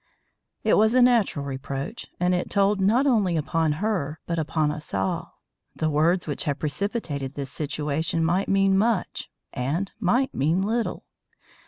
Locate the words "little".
10.63-11.05